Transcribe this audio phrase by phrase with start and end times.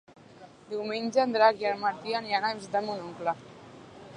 [0.69, 3.37] Diumenge en Drac i en Martí aniran a visitar mon oncle.